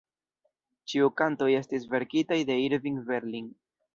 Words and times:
Ĉiu 0.93 1.09
kantoj 1.21 1.49
estis 1.59 1.85
verkitaj 1.93 2.39
de 2.51 2.57
Irving 2.65 2.99
Berlin. 3.13 3.55